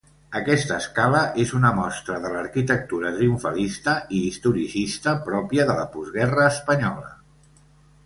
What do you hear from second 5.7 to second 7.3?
de la Postguerra espanyola.